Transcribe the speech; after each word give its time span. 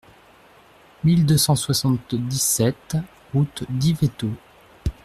mille 1.03 1.27
deux 1.27 1.37
cent 1.37 1.55
soixante-dix-sept 1.55 2.97
route 3.35 3.65
d'Yvetot 3.69 4.31